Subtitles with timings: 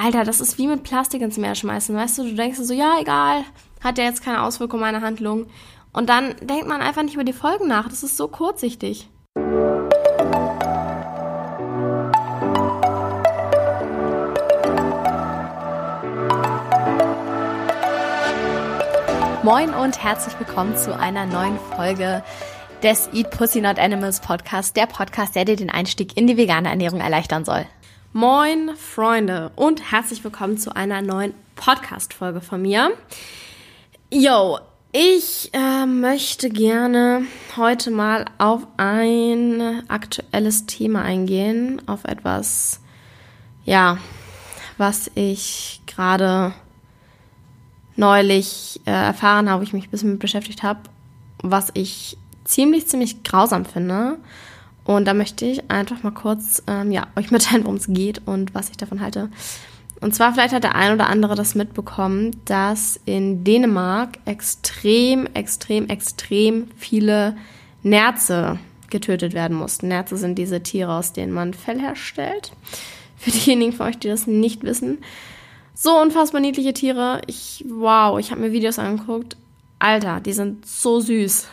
[0.00, 2.22] Alter, das ist wie mit Plastik ins Meer schmeißen, weißt du?
[2.22, 3.42] Du denkst so, ja, egal,
[3.82, 5.46] hat ja jetzt keine Auswirkung meine Handlung.
[5.92, 7.88] Und dann denkt man einfach nicht über die Folgen nach.
[7.88, 9.08] Das ist so kurzsichtig.
[19.42, 22.22] Moin und herzlich willkommen zu einer neuen Folge
[22.84, 26.68] des Eat Pussy Not Animals Podcast, der Podcast, der dir den Einstieg in die vegane
[26.68, 27.66] Ernährung erleichtern soll.
[28.20, 32.90] Moin Freunde und herzlich willkommen zu einer neuen Podcast-Folge von mir.
[34.10, 34.58] Yo,
[34.90, 37.22] ich äh, möchte gerne
[37.56, 42.80] heute mal auf ein aktuelles Thema eingehen, auf etwas,
[43.64, 43.98] ja,
[44.78, 46.52] was ich gerade
[47.94, 50.80] neulich äh, erfahren habe, wo ich mich ein bisschen mit beschäftigt habe,
[51.44, 54.18] was ich ziemlich, ziemlich grausam finde
[54.88, 58.54] und da möchte ich einfach mal kurz ähm, ja, euch mitteilen, worum es geht und
[58.54, 59.28] was ich davon halte.
[60.00, 65.88] Und zwar vielleicht hat der ein oder andere das mitbekommen, dass in Dänemark extrem, extrem,
[65.88, 67.36] extrem viele
[67.82, 69.88] Nerze getötet werden mussten.
[69.88, 72.52] Nerze sind diese Tiere, aus denen man Fell herstellt.
[73.18, 75.00] Für diejenigen von euch, die das nicht wissen.
[75.74, 77.20] So unfassbar niedliche Tiere.
[77.26, 79.36] Ich, wow, ich habe mir Videos angeguckt.
[79.80, 81.46] Alter, die sind so süß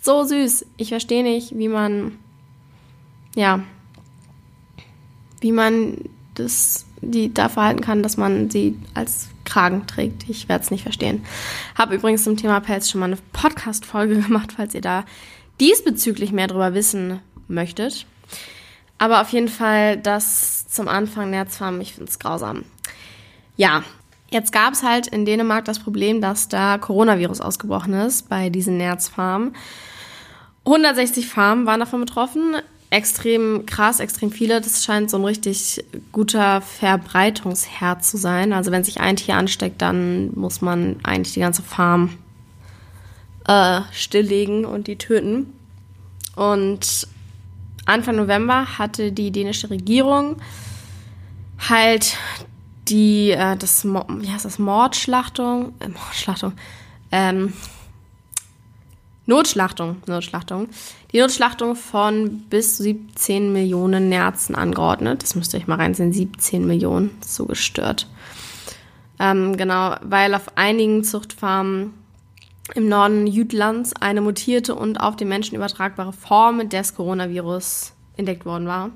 [0.00, 0.66] so süß.
[0.76, 2.18] Ich verstehe nicht, wie man,
[3.34, 3.62] ja,
[5.40, 5.96] wie man
[6.34, 10.28] das, die da verhalten kann, dass man sie als Kragen trägt.
[10.28, 11.24] Ich werde es nicht verstehen.
[11.74, 15.04] Habe übrigens zum Thema Pelz schon mal eine Podcast-Folge gemacht, falls ihr da
[15.60, 18.06] diesbezüglich mehr darüber wissen möchtet.
[18.98, 22.64] Aber auf jeden Fall das zum Anfang Nerzfarm, ich finde es grausam.
[23.56, 23.82] Ja,
[24.30, 28.76] jetzt gab es halt in Dänemark das Problem, dass da Coronavirus ausgebrochen ist bei diesen
[28.76, 29.54] Nerzfarmen.
[30.64, 32.56] 160 Farmen waren davon betroffen.
[32.90, 34.60] Extrem krass, extrem viele.
[34.60, 38.52] Das scheint so ein richtig guter Verbreitungsherd zu sein.
[38.52, 42.18] Also wenn sich ein Tier ansteckt, dann muss man eigentlich die ganze Farm
[43.46, 45.52] äh, stilllegen und die töten.
[46.36, 47.06] Und
[47.86, 50.36] Anfang November hatte die dänische Regierung
[51.68, 52.16] halt
[52.88, 56.52] die, äh, das, wie heißt das, Mordschlachtung, äh, Mordschlachtung,
[57.12, 57.52] ähm,
[59.30, 60.68] Notschlachtung, Notschlachtung.
[61.12, 65.22] Die Notschlachtung von bis zu 17 Millionen Nerzen angeordnet.
[65.22, 68.08] Das müsst ihr euch mal reinsehen, 17 Millionen, so gestört.
[69.20, 71.94] Ähm, genau, weil auf einigen Zuchtfarmen
[72.74, 78.66] im Norden Jütlands eine mutierte und auf den Menschen übertragbare Form des Coronavirus entdeckt worden
[78.66, 78.90] war.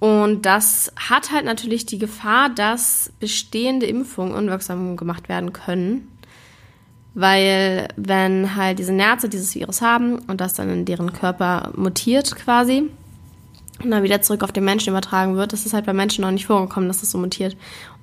[0.00, 6.08] Und das hat halt natürlich die Gefahr, dass bestehende Impfungen unwirksam gemacht werden können
[7.16, 12.36] weil wenn halt diese Nerze dieses Virus haben und das dann in deren Körper mutiert
[12.36, 12.90] quasi
[13.82, 16.30] und dann wieder zurück auf den Menschen übertragen wird, das ist halt bei Menschen noch
[16.30, 17.56] nicht vorgekommen, dass das so mutiert.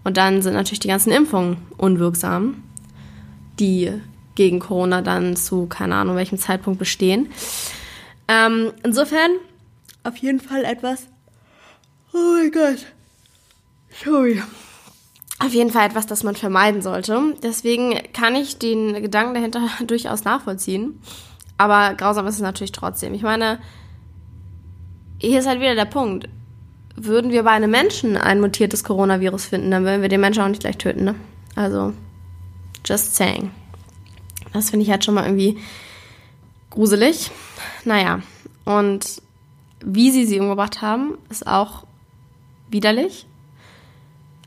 [0.03, 2.63] Und dann sind natürlich die ganzen Impfungen unwirksam,
[3.59, 3.91] die
[4.33, 7.29] gegen Corona dann zu keine Ahnung welchem Zeitpunkt bestehen.
[8.27, 9.29] Ähm, insofern
[10.03, 11.05] auf jeden Fall etwas.
[12.13, 12.87] Oh mein Gott.
[14.03, 14.41] Sorry
[15.39, 17.35] auf jeden Fall etwas, das man vermeiden sollte.
[17.41, 21.01] Deswegen kann ich den Gedanken dahinter durchaus nachvollziehen.
[21.57, 23.13] Aber grausam ist es natürlich trotzdem.
[23.13, 23.59] Ich meine,
[25.19, 26.27] hier ist halt wieder der Punkt.
[26.95, 30.47] Würden wir bei einem Menschen ein mutiertes Coronavirus finden, dann würden wir den Menschen auch
[30.47, 31.15] nicht gleich töten, ne?
[31.55, 31.93] Also,
[32.85, 33.49] just saying.
[34.53, 35.57] Das finde ich halt schon mal irgendwie
[36.69, 37.31] gruselig.
[37.83, 38.21] Naja,
[38.65, 39.21] und
[39.83, 41.85] wie sie sie umgebracht haben, ist auch
[42.69, 43.25] widerlich.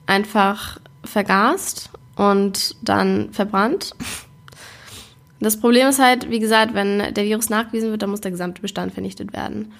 [0.06, 3.94] Einfach vergast und dann verbrannt.
[5.40, 8.62] Das Problem ist halt, wie gesagt, wenn der Virus nachgewiesen wird, dann muss der gesamte
[8.62, 9.72] Bestand vernichtet werden.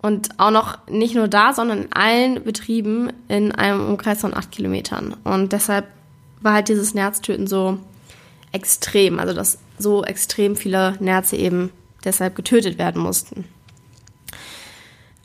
[0.00, 4.52] Und auch noch nicht nur da, sondern in allen Betrieben in einem Umkreis von acht
[4.52, 5.14] Kilometern.
[5.24, 5.86] Und deshalb
[6.40, 7.78] war halt dieses Nerztöten so
[8.52, 11.70] extrem, also dass so extrem viele Nerze eben
[12.04, 13.44] deshalb getötet werden mussten.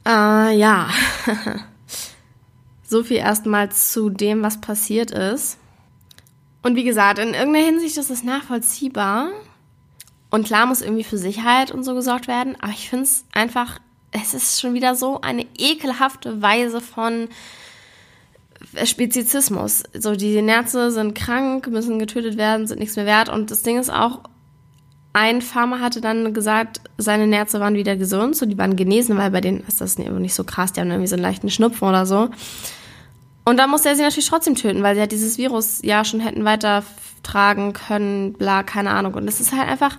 [0.05, 0.89] Äh, ja.
[2.83, 5.57] So viel erstmal zu dem, was passiert ist.
[6.61, 9.29] Und wie gesagt, in irgendeiner Hinsicht ist es nachvollziehbar.
[10.29, 12.55] Und klar muss irgendwie für Sicherheit und so gesorgt werden.
[12.61, 13.79] Aber ich finde es einfach,
[14.11, 17.27] es ist schon wieder so eine ekelhafte Weise von
[18.83, 19.83] Spezizismus.
[19.93, 23.29] So, die Nerze sind krank, müssen getötet werden, sind nichts mehr wert.
[23.29, 24.21] Und das Ding ist auch,
[25.13, 29.29] ein Farmer hatte dann gesagt, seine Nerze waren wieder gesund, so die waren genesen, weil
[29.29, 32.05] bei denen ist das nicht so krass, die haben irgendwie so einen leichten Schnupfen oder
[32.07, 32.29] so.
[33.45, 36.19] Und dann musste er sie natürlich trotzdem töten, weil sie halt dieses Virus ja schon
[36.19, 39.13] hätten weitertragen können, bla, keine Ahnung.
[39.13, 39.97] Und es ist halt einfach,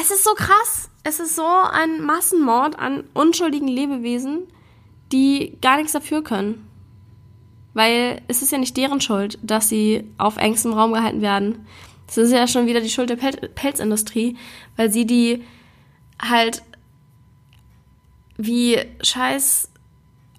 [0.00, 0.90] es ist so krass.
[1.02, 4.44] Es ist so ein Massenmord an unschuldigen Lebewesen,
[5.12, 6.66] die gar nichts dafür können.
[7.74, 11.66] Weil es ist ja nicht deren Schuld, dass sie auf engstem Raum gehalten werden.
[12.06, 14.36] Das ist ja schon wieder die Schuld der Pel Pelzindustrie,
[14.76, 15.42] weil sie die
[16.20, 16.62] halt
[18.36, 19.70] wie scheiß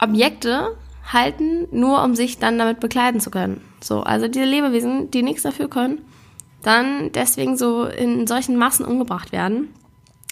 [0.02, 0.78] Objekte
[1.12, 3.62] halten, nur um sich dann damit bekleiden zu können.
[3.82, 6.02] So, also diese Lebewesen, die nichts dafür können,
[6.64, 9.70] dann deswegen so in solchen Massen umgebracht werden.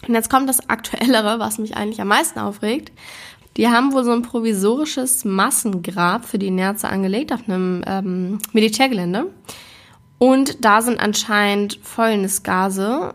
[0.08, 2.92] Und jetzt kommt das Aktuellere, was mich eigentlich am meisten aufregt.
[3.56, 9.28] Die haben wohl so ein provisorisches Massengrab für die Nerze angelegt auf einem ähm, Militärgelände.
[10.20, 13.14] Und da sind anscheinend Fäulnisgase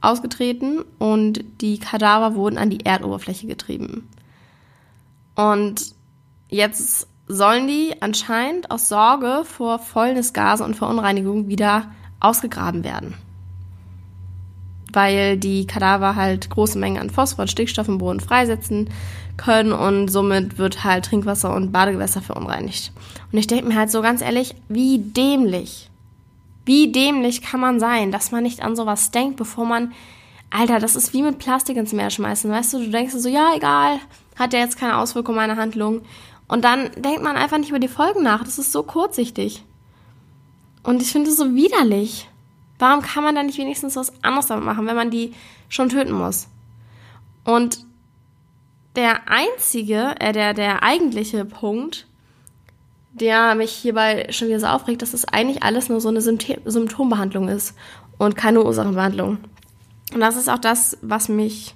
[0.00, 4.08] ausgetreten und die Kadaver wurden an die Erdoberfläche getrieben.
[5.34, 5.94] Und
[6.48, 11.90] jetzt sollen die anscheinend aus Sorge vor Fäulnisgase und Verunreinigung wieder
[12.20, 13.14] ausgegraben werden.
[14.92, 18.90] Weil die Kadaver halt große Mengen an Phosphor und Stickstoff im Boden freisetzen
[19.38, 22.92] können und somit wird halt Trinkwasser und Badegewässer verunreinigt.
[23.32, 25.88] Und ich denke mir halt so ganz ehrlich, wie dämlich.
[26.64, 29.92] Wie dämlich kann man sein, dass man nicht an sowas denkt, bevor man
[30.50, 32.78] Alter, das ist wie mit Plastik ins Meer schmeißen, weißt du?
[32.80, 33.98] Du denkst so, ja, egal,
[34.36, 36.02] hat ja jetzt keine Auswirkung meiner Handlung.
[36.46, 38.44] Und dann denkt man einfach nicht über die Folgen nach.
[38.44, 39.64] Das ist so kurzsichtig.
[40.82, 42.28] Und ich finde es so widerlich.
[42.78, 45.32] Warum kann man da nicht wenigstens was anderes damit machen, wenn man die
[45.68, 46.48] schon töten muss?
[47.44, 47.86] Und
[48.94, 52.06] der einzige, äh, der, der eigentliche Punkt,
[53.12, 57.48] der mich hierbei schon wieder so aufregt, dass es eigentlich alles nur so eine Symptombehandlung
[57.48, 57.74] ist
[58.18, 59.38] und keine Ursachenbehandlung.
[60.14, 61.74] Und das ist auch das, was mich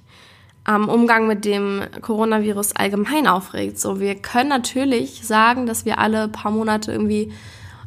[0.63, 3.79] am Umgang mit dem Coronavirus allgemein aufregt.
[3.79, 7.31] So, wir können natürlich sagen, dass wir alle paar Monate irgendwie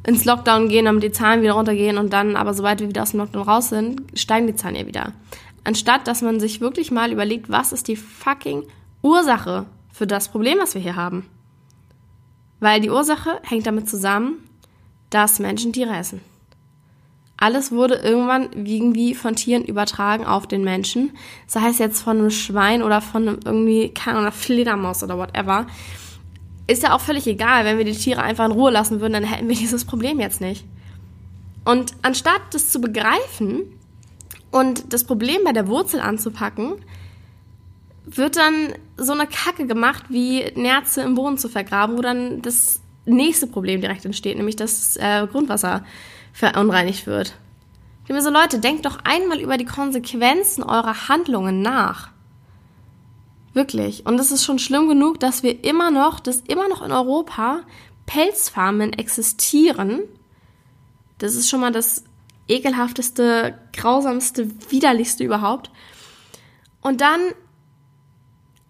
[0.06, 3.10] ins Lockdown gehen, damit die Zahlen wieder runtergehen und dann, aber sobald wir wieder aus
[3.10, 5.12] dem Lockdown raus sind, steigen die Zahlen ja wieder.
[5.62, 8.62] Anstatt, dass man sich wirklich mal überlegt, was ist die fucking
[9.02, 11.26] Ursache für das Problem, was wir hier haben.
[12.60, 14.34] Weil die Ursache hängt damit zusammen,
[15.08, 16.20] dass Menschen Tiere essen.
[17.36, 21.12] Alles wurde irgendwann irgendwie von Tieren übertragen auf den Menschen.
[21.46, 25.66] Sei es jetzt von einem Schwein oder von einem irgendwie, keine Ahnung, Fledermaus oder whatever.
[26.66, 27.64] Ist ja auch völlig egal.
[27.64, 30.42] Wenn wir die Tiere einfach in Ruhe lassen würden, dann hätten wir dieses Problem jetzt
[30.42, 30.66] nicht.
[31.64, 33.62] Und anstatt das zu begreifen
[34.50, 36.74] und das Problem bei der Wurzel anzupacken,
[38.04, 42.80] wird dann so eine Kacke gemacht, wie Nerze im Boden zu vergraben, wo dann das
[43.04, 45.84] nächste Problem direkt entsteht, nämlich das äh, Grundwasser
[46.32, 47.34] verunreinigt wird.
[48.04, 52.10] Ich mir so, Leute, denkt doch einmal über die Konsequenzen eurer Handlungen nach.
[53.52, 54.04] Wirklich.
[54.06, 57.60] Und es ist schon schlimm genug, dass wir immer noch, dass immer noch in Europa
[58.06, 60.00] Pelzfarmen existieren.
[61.18, 62.04] Das ist schon mal das
[62.48, 65.70] ekelhafteste, grausamste, widerlichste überhaupt.
[66.80, 67.20] Und dann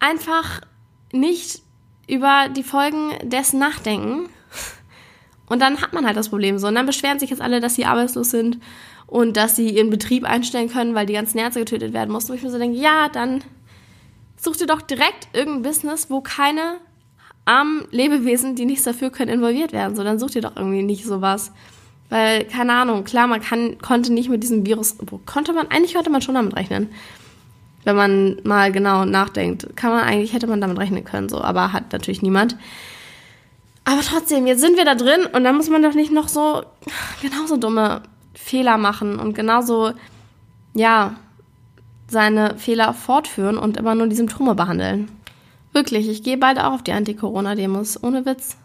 [0.01, 0.59] einfach
[1.13, 1.61] nicht
[2.07, 4.27] über die Folgen dessen nachdenken,
[5.51, 6.67] und dann hat man halt das Problem so.
[6.67, 8.57] Und dann beschweren sich jetzt alle, dass sie arbeitslos sind
[9.05, 12.31] und dass sie ihren Betrieb einstellen können, weil die ganzen Ärzte getötet werden mussten.
[12.31, 13.43] Wo ich mir so denke, ja, dann
[14.37, 16.77] such dir doch direkt irgendein Business, wo keine
[17.43, 19.97] armen Lebewesen, die nichts dafür können, involviert werden.
[19.97, 21.51] So, dann such dir doch irgendwie nicht sowas.
[22.07, 24.95] Weil, keine Ahnung, klar, man kann, konnte nicht mit diesem Virus,
[25.25, 26.91] konnte man, eigentlich konnte man schon damit rechnen.
[27.83, 31.73] Wenn man mal genau nachdenkt, kann man eigentlich, hätte man damit rechnen können, so, aber
[31.73, 32.55] hat natürlich niemand.
[33.83, 36.63] Aber trotzdem, jetzt sind wir da drin und dann muss man doch nicht noch so
[37.21, 38.03] genauso dumme
[38.35, 39.91] Fehler machen und genauso,
[40.73, 41.15] ja,
[42.07, 45.09] seine Fehler fortführen und immer nur die Symptome behandeln.
[45.73, 48.57] Wirklich, ich gehe bald auch auf die Anti-Corona-Demos, ohne Witz.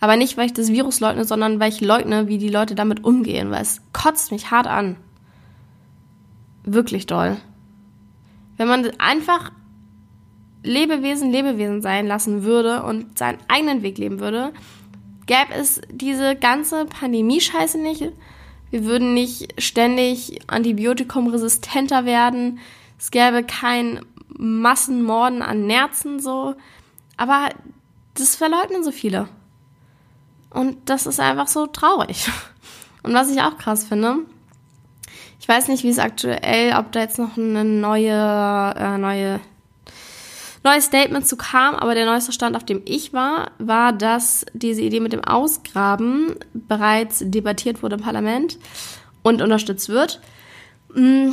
[0.00, 3.04] Aber nicht, weil ich das Virus leugne, sondern weil ich leugne, wie die Leute damit
[3.04, 4.96] umgehen, weil es kotzt mich hart an.
[6.64, 7.36] Wirklich doll.
[8.58, 9.50] Wenn man einfach
[10.62, 14.52] Lebewesen Lebewesen sein lassen würde und seinen eigenen Weg leben würde,
[15.26, 18.12] gäbe es diese ganze Pandemie-Scheiße nicht.
[18.70, 22.58] Wir würden nicht ständig antibiotikumresistenter werden.
[22.98, 24.04] Es gäbe kein
[24.36, 26.54] Massenmorden an Nerzen so.
[27.16, 27.48] Aber
[28.14, 29.28] das verleugnen so viele.
[30.50, 32.28] Und das ist einfach so traurig.
[33.02, 34.18] Und was ich auch krass finde,
[35.40, 39.40] ich weiß nicht, wie es aktuell, ob da jetzt noch eine neue, äh, neue
[40.64, 44.82] neues Statement zu kam, aber der neueste Stand, auf dem ich war, war, dass diese
[44.82, 48.58] Idee mit dem Ausgraben bereits debattiert wurde im Parlament
[49.22, 50.20] und unterstützt wird.
[50.94, 51.30] Mm,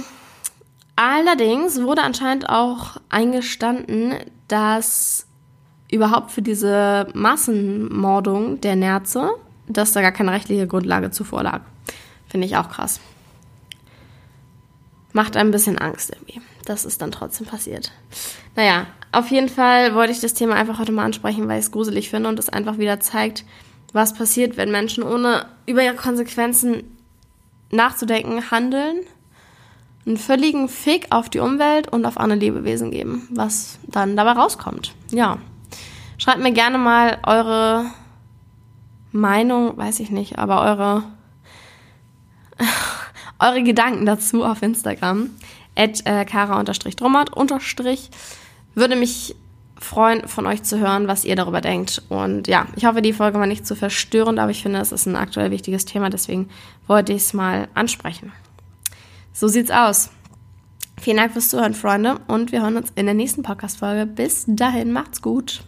[0.96, 4.14] allerdings wurde anscheinend auch eingestanden,
[4.48, 5.28] dass
[5.92, 9.32] überhaupt für diese Massenmordung der Nerze,
[9.68, 11.62] dass da gar keine rechtliche Grundlage zuvor lag.
[12.28, 13.00] Finde ich auch krass.
[15.16, 17.94] Macht ein bisschen Angst irgendwie, dass es dann trotzdem passiert.
[18.58, 21.72] Naja, auf jeden Fall wollte ich das Thema einfach heute mal ansprechen, weil ich es
[21.72, 23.46] gruselig finde und es einfach wieder zeigt,
[23.94, 26.84] was passiert, wenn Menschen ohne über ihre Konsequenzen
[27.72, 28.98] nachzudenken handeln,
[30.06, 34.94] einen völligen Fick auf die Umwelt und auf andere Lebewesen geben, was dann dabei rauskommt.
[35.12, 35.38] Ja.
[36.18, 37.86] Schreibt mir gerne mal eure
[39.14, 41.04] Meinung, weiß ich nicht, aber eure,
[43.40, 45.30] eure Gedanken dazu auf Instagram.
[45.78, 47.32] At äh, kara-drummert.
[48.76, 49.36] Würde mich
[49.78, 52.02] freuen, von euch zu hören, was ihr darüber denkt.
[52.10, 55.06] Und ja, ich hoffe, die Folge war nicht zu verstörend, aber ich finde, es ist
[55.06, 56.50] ein aktuell wichtiges Thema, deswegen
[56.88, 58.32] wollte ich es mal ansprechen.
[59.34, 60.10] So sieht's aus.
[61.00, 64.06] Vielen Dank fürs Zuhören, Freunde, und wir hören uns in der nächsten Podcast-Folge.
[64.06, 65.64] Bis dahin, macht's gut.